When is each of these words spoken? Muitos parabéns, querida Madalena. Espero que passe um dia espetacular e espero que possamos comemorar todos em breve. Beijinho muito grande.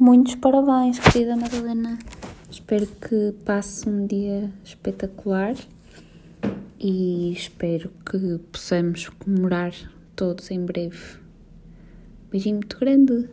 Muitos 0.00 0.36
parabéns, 0.36 1.00
querida 1.00 1.34
Madalena. 1.34 1.98
Espero 2.48 2.86
que 2.86 3.34
passe 3.44 3.88
um 3.88 4.06
dia 4.06 4.48
espetacular 4.64 5.56
e 6.78 7.32
espero 7.32 7.90
que 8.08 8.38
possamos 8.52 9.08
comemorar 9.08 9.72
todos 10.14 10.52
em 10.52 10.64
breve. 10.64 11.18
Beijinho 12.30 12.58
muito 12.58 12.78
grande. 12.78 13.28